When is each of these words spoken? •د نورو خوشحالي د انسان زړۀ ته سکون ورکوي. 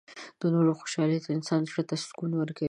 •د 0.39 0.41
نورو 0.53 0.71
خوشحالي 0.79 1.17
د 1.21 1.27
انسان 1.37 1.61
زړۀ 1.69 1.83
ته 1.89 1.95
سکون 2.03 2.31
ورکوي. 2.37 2.59